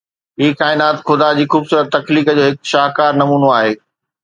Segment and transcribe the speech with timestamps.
[0.43, 3.79] هي ڪائنات خدا جي خوبصورت تخليق جو هڪ شاهڪار نمونو آهي